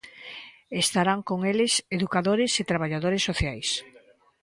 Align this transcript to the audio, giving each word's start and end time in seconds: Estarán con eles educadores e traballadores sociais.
Estarán 0.83 1.19
con 1.29 1.39
eles 1.51 1.73
educadores 1.97 2.51
e 2.61 2.69
traballadores 2.71 3.25
sociais. 3.29 3.69